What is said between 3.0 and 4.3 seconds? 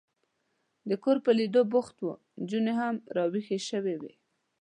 را وېښې شوې وې.